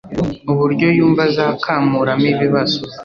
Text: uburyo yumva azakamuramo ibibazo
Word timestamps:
uburyo 0.51 0.87
yumva 0.97 1.21
azakamuramo 1.29 2.25
ibibazo 2.33 2.79